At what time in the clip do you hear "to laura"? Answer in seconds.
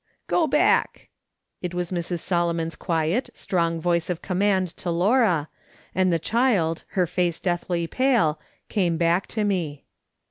4.77-5.47